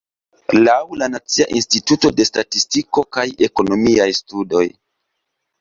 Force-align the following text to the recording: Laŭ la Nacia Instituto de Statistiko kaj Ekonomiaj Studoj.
Laŭ 0.59 0.77
la 1.01 1.09
Nacia 1.15 1.45
Instituto 1.59 2.11
de 2.21 2.27
Statistiko 2.29 3.05
kaj 3.19 3.27
Ekonomiaj 3.49 4.09
Studoj. 4.23 4.65